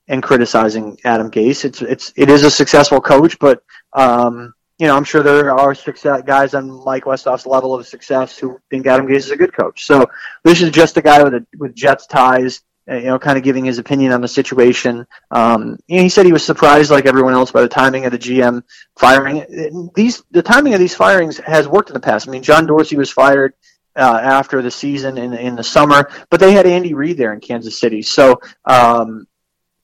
[0.07, 1.65] and criticizing Adam Gase.
[1.65, 5.75] It's it's it is a successful coach, but um, you know I'm sure there are
[5.75, 9.53] success guys on Mike Westhoff's level of success who think Adam Gase is a good
[9.53, 9.85] coach.
[9.85, 10.05] So
[10.43, 12.61] this is just a guy with a, with Jets ties.
[12.89, 15.07] uh, You know, kind of giving his opinion on the situation.
[15.31, 18.11] Um, you know, he said he was surprised, like everyone else, by the timing of
[18.11, 18.61] the GM
[18.97, 19.89] firing.
[19.95, 22.27] These the timing of these firings has worked in the past.
[22.27, 23.53] I mean, John Dorsey was fired
[23.95, 27.39] uh, after the season in in the summer, but they had Andy Reid there in
[27.39, 28.01] Kansas City.
[28.01, 29.27] So um,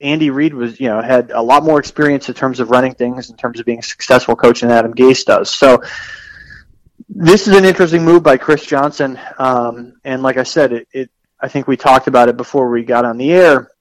[0.02, 3.30] Andy Reid was, you know, had a lot more experience in terms of running things,
[3.30, 5.50] in terms of being a successful coach than Adam Gase does.
[5.50, 5.84] So
[7.08, 11.12] this is an interesting move by Chris Johnson, um, and like I said, it, it
[11.40, 13.72] I think we talked about it before we got on the air.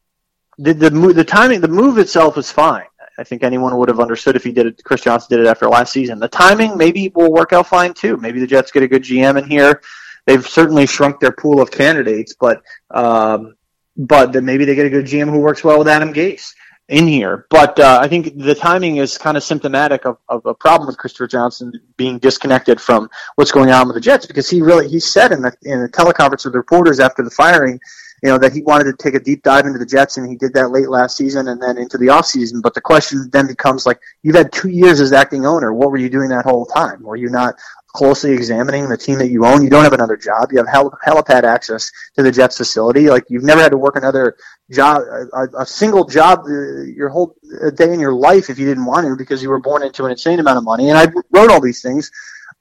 [0.58, 2.84] The the, the timing, the move itself is fine.
[3.18, 4.84] I think anyone would have understood if he did it.
[4.84, 6.20] Chris Johnson did it after last season.
[6.20, 8.16] The timing maybe will work out fine too.
[8.16, 9.82] Maybe the Jets get a good GM in here
[10.28, 13.56] they've certainly shrunk their pool of candidates, but um,
[13.96, 16.52] but then maybe they get a good GM who works well with Adam Gase
[16.88, 17.46] in here.
[17.50, 20.98] But uh, I think the timing is kind of symptomatic of, of a problem with
[20.98, 25.00] Christopher Johnson being disconnected from what's going on with the Jets because he really he
[25.00, 27.80] said in the in the teleconference with the reporters after the firing.
[28.22, 30.37] You know that he wanted to take a deep dive into the Jets, and he
[30.37, 32.62] did that late last season and then into the offseason.
[32.62, 35.72] But the question then becomes like, you've had two years as acting owner.
[35.72, 37.02] What were you doing that whole time?
[37.02, 37.54] Were you not
[37.98, 39.62] closely examining the team that you own.
[39.62, 40.52] You don't have another job.
[40.52, 43.09] You have hel- helipad access to the Jets facility.
[43.09, 44.37] Like you've never had to work another
[44.70, 45.02] job,
[45.33, 47.35] a, a single job uh, your whole
[47.74, 50.12] day in your life if you didn't want to because you were born into an
[50.12, 50.90] insane amount of money.
[50.90, 52.11] And I wrote all these things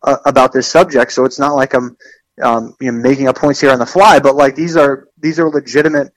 [0.04, 1.98] uh, about this subject, so it's not like I'm
[2.42, 5.40] um, you know, making up points here on the fly, but like these are these
[5.40, 6.14] are legitimate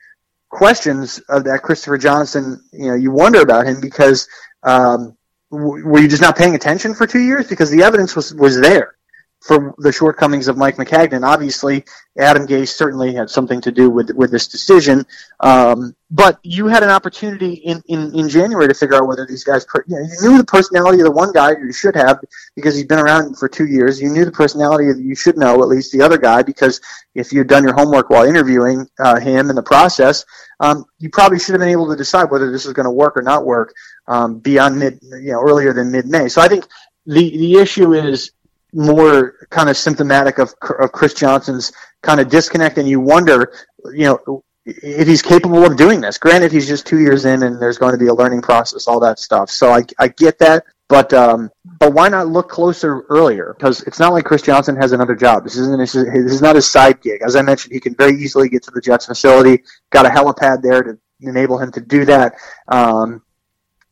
[0.50, 2.62] questions of that Christopher Johnson.
[2.72, 4.28] You know, you wonder about him because.
[4.62, 5.16] Um,
[5.50, 7.48] w- were you just not paying attention for two years?
[7.48, 8.94] Because the evidence was was there
[9.40, 11.26] for the shortcomings of Mike Maccagnan.
[11.26, 11.84] Obviously,
[12.18, 15.06] Adam Gase certainly had something to do with with this decision.
[15.40, 19.44] Um, but you had an opportunity in, in, in January to figure out whether these
[19.44, 22.18] guys, per- you, know, you knew the personality of the one guy you should have
[22.56, 24.00] because he's been around for two years.
[24.00, 26.80] You knew the personality of you should know at least the other guy because
[27.14, 30.24] if you'd done your homework while interviewing uh, him in the process,
[30.58, 33.16] um, you probably should have been able to decide whether this is going to work
[33.16, 33.72] or not work
[34.08, 36.28] um, beyond mid, you know, earlier than mid May.
[36.28, 36.66] So I think
[37.06, 38.32] the the issue is
[38.72, 43.52] more kind of symptomatic of, of Chris Johnson's kind of disconnect, and you wonder,
[43.92, 46.18] you know, if he's capable of doing this.
[46.18, 49.00] Granted, he's just two years in, and there's going to be a learning process, all
[49.00, 49.50] that stuff.
[49.50, 53.54] So I, I get that, but um, but why not look closer earlier?
[53.56, 55.44] Because it's not like Chris Johnson has another job.
[55.44, 57.22] This isn't this is not his side gig.
[57.22, 59.62] As I mentioned, he can very easily get to the Jets facility.
[59.90, 62.34] Got a helipad there to enable him to do that.
[62.68, 63.22] Um,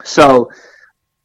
[0.05, 0.51] so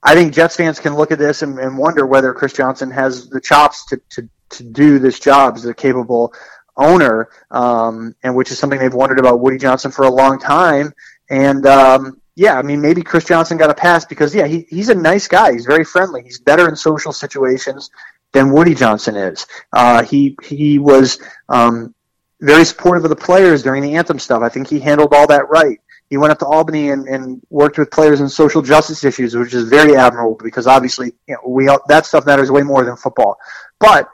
[0.03, 3.29] I think Jets fans can look at this and, and wonder whether Chris Johnson has
[3.29, 6.33] the chops to, to, to do this job as a capable
[6.75, 10.93] owner, um, and which is something they've wondered about Woody Johnson for a long time.
[11.29, 14.89] And um, yeah, I mean, maybe Chris Johnson got a pass because yeah, he, he's
[14.89, 15.53] a nice guy.
[15.53, 16.23] He's very friendly.
[16.23, 17.89] He's better in social situations
[18.33, 19.45] than Woody Johnson is.
[19.71, 21.93] Uh, he he was um,
[22.41, 24.41] very supportive of the players during the anthem stuff.
[24.41, 25.79] I think he handled all that right.
[26.13, 29.55] He went up to Albany and, and worked with players in social justice issues, which
[29.55, 33.39] is very admirable because obviously you know, we that stuff matters way more than football.
[33.79, 34.07] But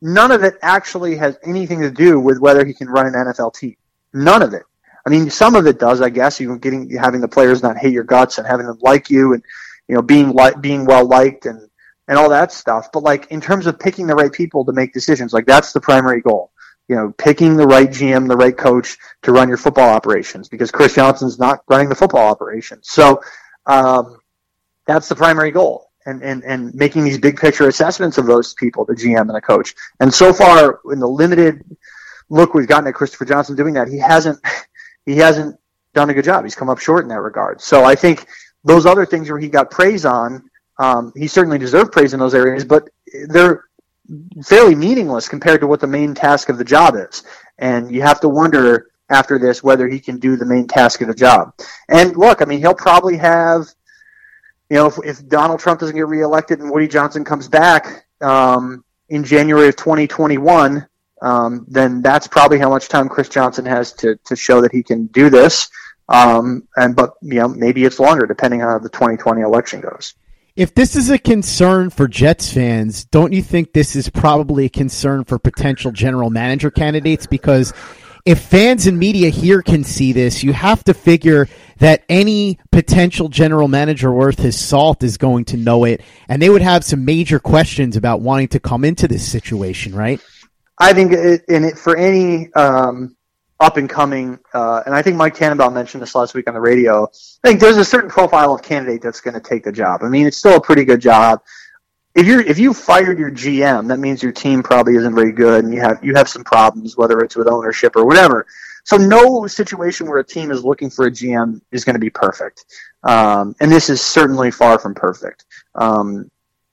[0.00, 3.52] none of it actually has anything to do with whether he can run an NFL
[3.52, 3.76] team.
[4.14, 4.62] None of it.
[5.04, 6.40] I mean, some of it does, I guess.
[6.40, 9.42] You getting having the players not hate your guts and having them like you, and
[9.88, 11.68] you know being like being well liked and
[12.08, 12.90] and all that stuff.
[12.92, 15.82] But like in terms of picking the right people to make decisions, like that's the
[15.82, 16.50] primary goal.
[16.92, 20.70] You know, picking the right GM, the right coach to run your football operations because
[20.70, 22.90] Chris Johnson's not running the football operations.
[22.90, 23.22] So
[23.64, 24.18] um,
[24.86, 25.86] that's the primary goal.
[26.04, 29.40] And, and, and making these big picture assessments of those people, the GM and the
[29.40, 29.74] coach.
[30.00, 31.64] And so far, in the limited
[32.28, 34.38] look we've gotten at Christopher Johnson doing that, he hasn't
[35.06, 35.58] he hasn't
[35.94, 36.44] done a good job.
[36.44, 37.62] He's come up short in that regard.
[37.62, 38.26] So I think
[38.64, 40.44] those other things where he got praise on,
[40.78, 42.90] um, he certainly deserved praise in those areas, but
[43.28, 43.64] they're
[44.44, 47.22] fairly meaningless compared to what the main task of the job is.
[47.58, 51.08] And you have to wonder after this whether he can do the main task of
[51.08, 51.54] the job.
[51.88, 53.66] And look, I mean, he'll probably have,
[54.70, 58.84] you know, if, if Donald Trump doesn't get reelected and Woody Johnson comes back um,
[59.08, 60.86] in January of 2021,
[61.20, 64.82] um, then that's probably how much time Chris Johnson has to, to show that he
[64.82, 65.70] can do this.
[66.08, 70.14] Um, and but you know maybe it's longer depending on how the 2020 election goes.
[70.54, 74.68] If this is a concern for Jets fans, don't you think this is probably a
[74.68, 77.26] concern for potential general manager candidates?
[77.26, 77.72] Because
[78.26, 83.30] if fans and media here can see this, you have to figure that any potential
[83.30, 87.06] general manager worth his salt is going to know it, and they would have some
[87.06, 90.20] major questions about wanting to come into this situation, right?
[90.78, 93.16] I think it, in it for any um,
[93.62, 96.60] up and coming, uh, and I think Mike Tannenbaum mentioned this last week on the
[96.60, 97.04] radio.
[97.04, 100.02] I think there's a certain profile of candidate that's going to take the job.
[100.02, 101.40] I mean, it's still a pretty good job.
[102.14, 105.64] If you're if you fired your GM, that means your team probably isn't very good,
[105.64, 108.46] and you have you have some problems, whether it's with ownership or whatever.
[108.84, 112.10] So no situation where a team is looking for a GM is going to be
[112.10, 112.64] perfect,
[113.04, 115.46] um, and this is certainly far from perfect.
[115.74, 116.30] Um,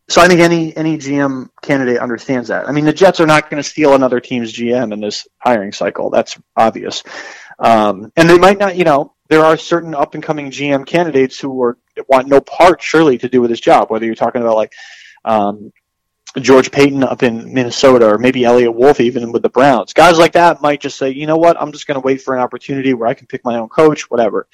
[0.10, 2.68] so I think any any GM candidate understands that.
[2.68, 5.72] I mean, the Jets are not going to steal another team's GM in this hiring
[5.72, 6.10] cycle.
[6.10, 7.04] That's obvious.
[7.60, 8.76] Um, and they might not.
[8.76, 12.82] You know, there are certain up and coming GM candidates who are want no part,
[12.82, 13.92] surely, to do with this job.
[13.92, 14.74] Whether you're talking about like
[15.26, 15.72] um,
[16.40, 20.34] George Paton up in Minnesota, or maybe Eliot Wolf even with the Browns, guys like
[20.34, 22.96] that might just say, you know what, I'm just going to wait for an opportunity
[22.96, 24.48] where I can pick my own coach, whatever.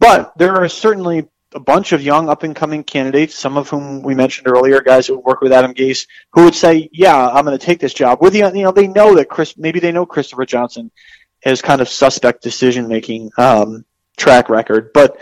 [0.00, 4.02] But there are certainly a bunch of young up and coming candidates, some of whom
[4.02, 7.58] we mentioned earlier, guys who work with Adam Gase, who would say, "Yeah, I'm going
[7.58, 10.06] to take this job." With the you know they know that Chris, maybe they know
[10.06, 10.90] Christopher Johnson
[11.42, 13.84] has kind of suspect decision making um,
[14.16, 15.18] track record, but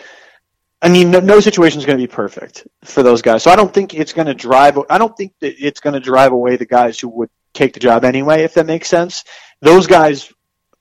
[0.80, 3.42] I mean, no, no situation is going to be perfect for those guys.
[3.42, 4.78] So I don't think it's going to drive.
[4.88, 7.80] I don't think that it's going to drive away the guys who would take the
[7.80, 9.24] job anyway, if that makes sense.
[9.60, 10.32] Those guys,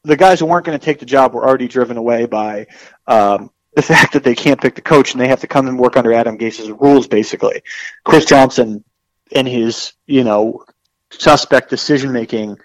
[0.03, 2.67] the guys who weren't going to take the job, were already driven away by.
[3.07, 5.77] Um, the fact that they can't pick the coach and they have to come and
[5.77, 7.61] work under Adam Gase's rules, basically.
[8.03, 8.83] Chris Johnson
[9.35, 10.65] and his, you know,
[11.11, 12.57] suspect decision making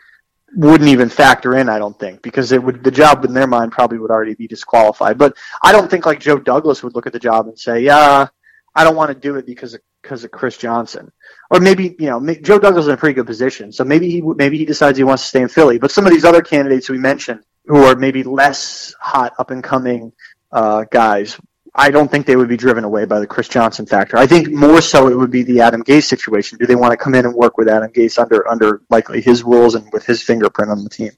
[0.56, 3.72] wouldn't even factor in, I don't think, because it would the job in their mind
[3.72, 5.18] probably would already be disqualified.
[5.18, 8.28] But I don't think like Joe Douglas would look at the job and say, "Yeah,
[8.74, 11.12] I don't want to do it because of because of Chris Johnson."
[11.50, 14.22] Or maybe you know Joe Douglas is in a pretty good position, so maybe he
[14.22, 15.78] maybe he decides he wants to stay in Philly.
[15.78, 19.62] But some of these other candidates we mentioned, who are maybe less hot up and
[19.62, 20.12] coming
[20.52, 21.38] uh, guys
[21.74, 24.18] I don't think they would be driven away by the Chris Johnson factor.
[24.18, 26.58] I think more so it would be the Adam Gase situation.
[26.58, 29.42] Do they want to come in and work with Adam Gase under under likely his
[29.42, 31.12] rules and with his fingerprint on the team?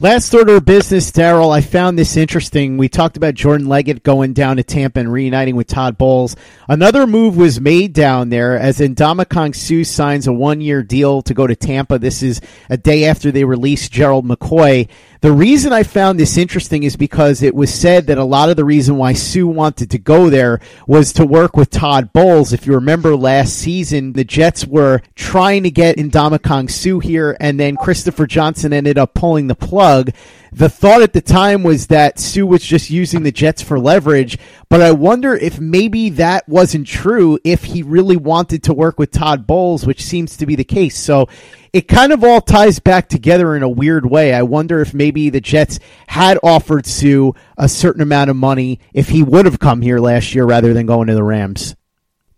[0.00, 1.54] Last order of business, Darryl.
[1.54, 2.76] I found this interesting.
[2.76, 6.34] We talked about Jordan Leggett going down to Tampa and reuniting with Todd Bowles.
[6.68, 11.34] Another move was made down there as Ndamukong Suh signs a one year deal to
[11.34, 12.00] go to Tampa.
[12.00, 14.88] This is a day after they released Gerald McCoy.
[15.22, 18.56] The reason I found this interesting is because it was said that a lot of
[18.56, 20.58] the reason why Suh wanted to go there
[20.88, 22.52] was to work with Todd Bowles.
[22.52, 27.60] If you remember last season, the Jets were trying to get Ndamukong Suh here, and
[27.60, 30.10] then Christopher Johnson ended up pulling the plug.
[30.54, 34.36] The thought at the time was that Suh was just using the Jets for leverage,
[34.68, 39.10] but I wonder if maybe that wasn't true if he really wanted to work with
[39.10, 40.98] Todd Bowles, which seems to be the case.
[40.98, 41.30] So
[41.72, 44.34] it kind of all ties back together in a weird way.
[44.34, 49.08] I wonder if maybe the Jets had offered Suh a certain amount of money if
[49.08, 51.76] he would have come here last year rather than going to the Rams.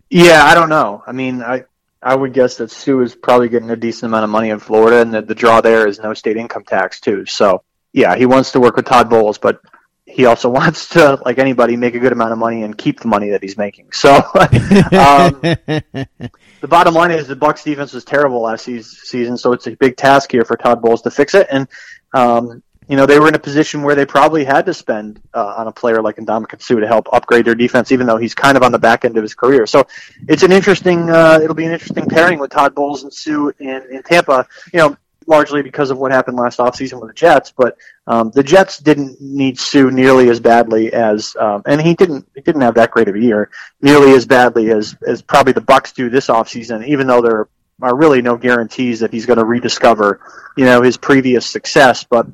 [0.09, 1.03] Yeah, I don't know.
[1.05, 1.65] I mean, I
[2.01, 5.01] I would guess that Suh is probably getting a decent amount of money in Florida,
[5.01, 7.27] and that the draw there is no state income tax too.
[7.27, 9.62] So yeah, he wants to work with Todd Bowles, but
[10.05, 13.09] he also wants to, like anybody, make a good amount of money and keep the
[13.09, 13.92] money that he's making.
[13.92, 19.68] So, um, the bottom line is the Bucs defense was terrible last season, so it's
[19.68, 21.47] a big task here for Todd Bowles to fix it.
[21.51, 21.68] And
[22.12, 25.55] um, you know they were in a position where they probably had to spend uh,
[25.57, 28.57] on a player like Ndamukong Suh to help upgrade their defense, even though he's kind
[28.57, 29.66] of on the back end of his career.
[29.66, 29.86] So
[30.28, 31.09] it's an interesting.
[31.09, 34.47] Uh, it'll be an interesting pairing with Todd Bowles and Suh in, in Tampa.
[34.72, 34.97] You know,
[35.27, 37.53] largely because of what happened last offseason with the Jets.
[37.57, 42.29] But um, the Jets didn't need Suh nearly as badly as, um, and he didn't
[42.35, 43.51] he didn't have that great of a year,
[43.81, 46.87] nearly as badly as as probably the Bucs do this offseason.
[46.87, 47.49] Even though there
[47.83, 50.20] are really no guarantees that he's going to rediscover,
[50.57, 52.05] you know, his previous success.
[52.05, 52.27] But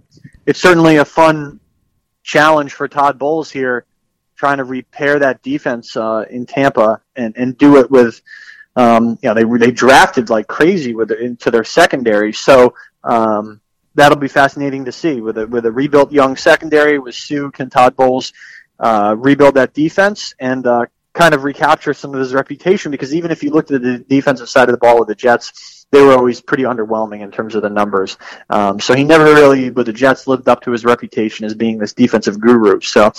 [0.47, 1.61] it's certainly a fun
[2.23, 3.87] challenge for Todd Bowles here,
[4.37, 8.21] trying to repair that defense uh, in Tampa and and do it with
[8.77, 12.33] um, you know, they they drafted like crazy with it into their secondary.
[12.33, 13.61] So um,
[13.95, 17.71] that'll be fascinating to see with a with a rebuilt young secondary with Suh and
[17.71, 18.33] Todd Bowles
[18.79, 22.91] uh, rebuild that defense and uh, kind of recapture some of his reputation.
[22.91, 25.87] Because even if you looked at the defensive side of the ball with the Jets,
[25.91, 28.17] they were always pretty underwhelming in terms of the numbers.
[28.49, 31.79] Um, so he never really, with the Jets, lived up to his reputation as being
[31.79, 32.81] this defensive guru.
[32.81, 33.13] So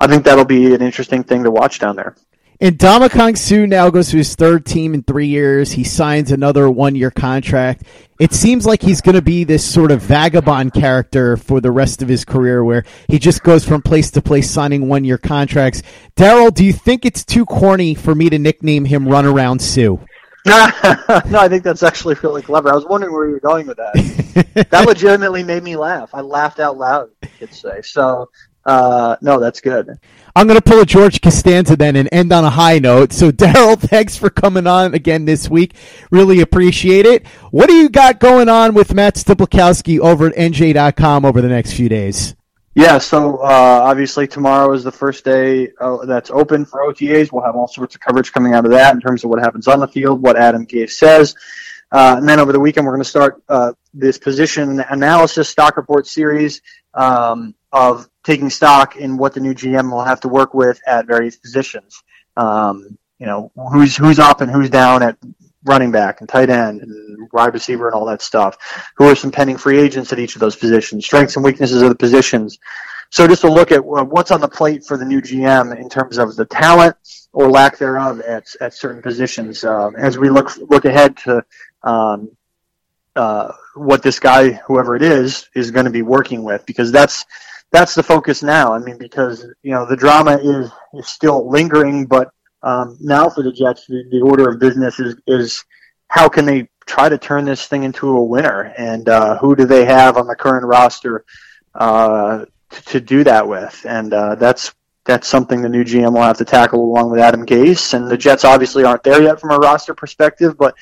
[0.00, 2.16] I think that'll be an interesting thing to watch down there.
[2.60, 5.72] And Ndamukong Suh now goes to his third team in three years.
[5.72, 7.82] He signs another one year contract.
[8.20, 12.00] It seems like he's going to be this sort of vagabond character for the rest
[12.00, 15.82] of his career where he just goes from place to place signing one year contracts.
[16.16, 19.98] Darryl, do you think it's too corny for me to nickname him Runaround Sue?
[20.46, 22.70] no, I think that's actually really clever.
[22.70, 24.66] I was wondering where you were going with that.
[24.70, 26.10] that legitimately made me laugh.
[26.12, 27.80] I laughed out loud, I could say.
[27.82, 28.30] So,
[28.66, 29.98] uh, no, that's good.
[30.36, 33.12] I'm going to pull a George Costanza then and end on a high note.
[33.12, 35.74] So, Darryl, thanks for coming on again this week.
[36.10, 37.26] Really appreciate it.
[37.50, 41.72] What do you got going on with Matt Stypulkoski over at NJ.com over the next
[41.74, 42.34] few days?
[42.74, 47.30] Yeah, so uh, obviously tomorrow is the first day uh, that's open for OTAs.
[47.30, 49.68] We'll have all sorts of coverage coming out of that in terms of what happens
[49.68, 51.36] on the field, what Adam Gase says.
[51.92, 55.76] Uh, and then over the weekend, we're going to start uh, this position analysis stock
[55.76, 56.62] report series
[56.94, 61.06] um, of taking stock in what the new GM will have to work with at
[61.06, 62.02] various positions.
[62.36, 65.16] Um, you know, who's who's up and who's down at
[65.64, 68.56] running back and tight end and wide receiver and all that stuff.
[68.96, 71.04] Who are some pending free agents at each of those positions?
[71.04, 72.58] Strengths and weaknesses of the positions.
[73.10, 76.18] So just to look at what's on the plate for the new GM in terms
[76.18, 76.96] of the talent
[77.32, 81.44] or lack thereof at at certain positions um, as we look look ahead to
[81.82, 82.30] um,
[83.14, 87.24] uh, what this guy, whoever it is, is going to be working with because that's
[87.74, 88.72] that's the focus now.
[88.72, 92.30] I mean, because you know the drama is is still lingering, but
[92.62, 95.64] um, now for the Jets, the, the, order of business is is
[96.08, 99.66] how can they try to turn this thing into a winner, and uh, who do
[99.66, 101.24] they have on the current roster
[101.74, 104.72] uh, to, to, do that with, and uh, that's
[105.04, 108.16] that's something the new GM will have to tackle along with Adam Gase, and the
[108.16, 110.76] Jets obviously aren't there yet from a roster perspective, but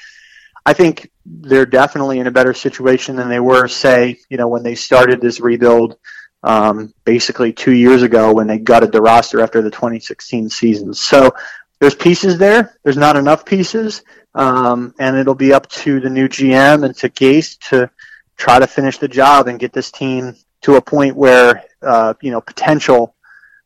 [0.67, 4.63] I think they're definitely in a better situation than they were, say, you know, when
[4.63, 5.97] they started this rebuild
[6.43, 10.95] um, basically two years ago when they gutted the roster after the 2016 season.
[10.95, 11.35] So
[11.79, 12.77] there's pieces there.
[12.83, 14.03] There's not enough pieces,
[14.35, 17.91] um, and it'll be up to the new GM and to Gase to
[18.37, 22.31] try to finish the job and get this team to a point where uh, you
[22.31, 23.15] know potential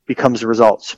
[0.06, 0.96] becomes results.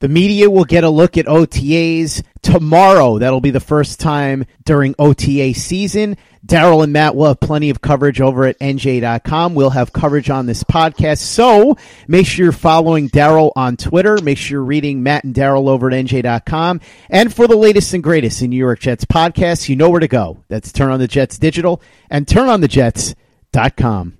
[0.00, 3.18] The media will get a look at OTAs tomorrow.
[3.18, 6.16] That'll be the first time during OTA season.
[6.44, 9.54] Darryl and Matt will have plenty of coverage over at NJ.com.
[9.54, 11.18] We'll have coverage on this podcast.
[11.18, 11.76] So
[12.08, 14.16] make sure you're following Darryl on Twitter.
[14.22, 16.80] Make sure you're reading Matt and Darryl over at NJ.com.
[17.10, 20.08] And for the latest and greatest in New York Jets podcasts, you know where to
[20.08, 20.42] go.
[20.48, 24.19] That's Turn on the Jets Digital and TurnOnTheJets.com.